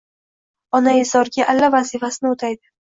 [0.79, 2.65] Onaizorga alla vazifasini oʻtaydi.